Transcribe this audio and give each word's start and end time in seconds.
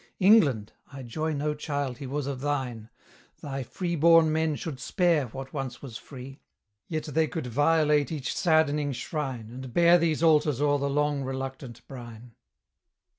England! 0.17 0.73
I 0.91 1.03
joy 1.03 1.33
no 1.33 1.53
child 1.53 1.99
he 1.99 2.07
was 2.07 2.25
of 2.25 2.41
thine: 2.41 2.89
Thy 3.43 3.61
free 3.61 3.95
born 3.95 4.31
men 4.31 4.55
should 4.55 4.79
spare 4.79 5.27
what 5.27 5.53
once 5.53 5.83
was 5.83 5.99
free; 5.99 6.39
Yet 6.87 7.03
they 7.03 7.27
could 7.27 7.45
violate 7.45 8.11
each 8.11 8.35
saddening 8.35 8.93
shrine, 8.93 9.51
And 9.51 9.71
bear 9.71 9.99
these 9.99 10.23
altars 10.23 10.59
o'er 10.59 10.79
the 10.79 10.89
long 10.89 11.21
reluctant 11.23 11.87
brine. 11.87 12.33